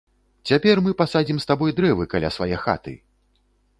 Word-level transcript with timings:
Цяпер 0.51 0.79
мы 0.85 0.93
пасадзім 1.01 1.37
з 1.43 1.47
табой 1.51 1.75
дрэвы 1.81 2.03
каля 2.15 2.29
свае 2.39 2.55
хаты! 2.67 2.95